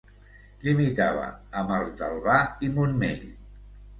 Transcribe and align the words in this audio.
Limitava 0.67 1.27
amb 1.61 1.75
els 1.77 1.93
d'Albà 1.99 2.37
i 2.69 2.73
Montmell. 2.79 3.29